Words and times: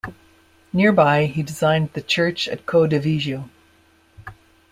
Nearby, 0.73 1.25
he 1.25 1.43
designed 1.43 1.93
the 1.93 2.01
church 2.01 2.47
at 2.47 2.65
Codevigo. 2.65 3.51